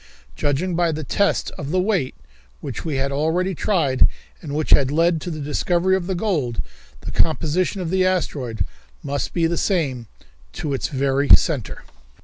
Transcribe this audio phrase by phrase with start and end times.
[0.35, 2.15] Judging by the test of weight
[2.59, 4.07] which we had already tried,
[4.41, 6.59] and which had led to the discovery of the gold,
[7.01, 8.65] the composition of the asteroid
[9.03, 10.07] must be the same
[10.53, 11.83] to its very centre.